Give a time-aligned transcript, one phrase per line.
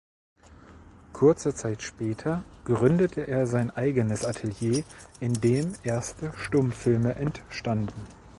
[1.13, 4.83] Kurze Zeit später gründete er sein eigenes Atelier,
[5.19, 8.07] in dem erste Stummfilme entstanden.